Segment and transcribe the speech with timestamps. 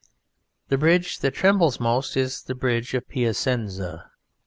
[0.69, 4.09] The bridge that trembles most is the Bridge of Piacenza.